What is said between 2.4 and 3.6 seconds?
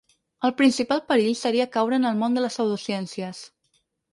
les pseudociències.